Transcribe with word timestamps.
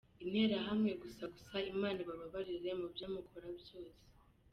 Interahamwe 0.23 0.89
gusa…gusa 1.03 1.57
Imana 1.71 1.97
ibabarire 2.03 2.71
mubyo 2.79 3.05
mukora 3.13 3.47
byose. 3.59 3.97